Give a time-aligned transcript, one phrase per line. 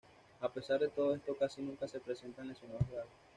[0.41, 3.11] A pesar de todo esto casi nunca se presentan lesionados graves.